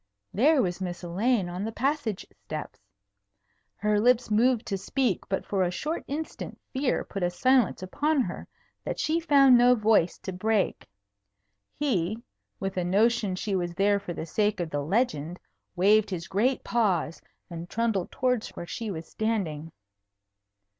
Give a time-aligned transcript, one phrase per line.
[0.33, 2.79] There was Miss Elaine on the passage steps.
[3.75, 8.21] Her lips moved to speak, but for a short instant fear put a silence upon
[8.21, 8.47] her
[8.83, 10.87] that she found no voice to break.
[11.77, 12.17] He,
[12.59, 15.39] with a notion she was there for the sake of the legend,
[15.75, 19.71] waved his great paws and trundled towards where she was standing.